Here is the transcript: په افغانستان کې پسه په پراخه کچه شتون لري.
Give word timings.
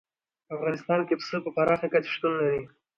په 0.45 0.51
افغانستان 0.57 0.99
کې 1.07 1.15
پسه 1.19 1.37
په 1.45 1.49
پراخه 1.55 1.87
کچه 1.93 2.09
شتون 2.15 2.33
لري. 2.41 2.61